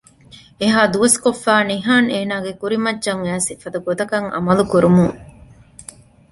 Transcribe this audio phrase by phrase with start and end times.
[0.61, 5.17] އެހާ ދުވަސްކޮށްފައި ނިހާން އޭނަގެ ކުރިމައްޗަށް އައިސް އެފަދަ ގޮތަކަށް އަމަލު ކުރުމުން